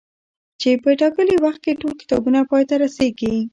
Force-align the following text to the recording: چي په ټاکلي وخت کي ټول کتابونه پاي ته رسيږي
چي 0.61 0.69
په 0.83 0.89
ټاکلي 1.01 1.35
وخت 1.45 1.59
کي 1.65 1.73
ټول 1.81 1.93
کتابونه 2.01 2.39
پاي 2.49 2.63
ته 2.69 2.75
رسيږي 2.83 3.35